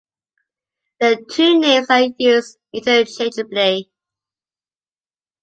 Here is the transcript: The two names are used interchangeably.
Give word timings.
The 0.99 1.23
two 1.31 1.59
names 1.59 1.85
are 1.91 2.07
used 2.17 2.57
interchangeably. 2.73 3.91